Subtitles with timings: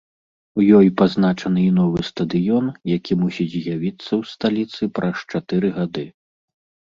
[0.59, 2.65] У ёй пазначаны і новы стадыён,
[2.95, 6.05] які мусіць з'явіцца ў сталіцы праз чатыры гады.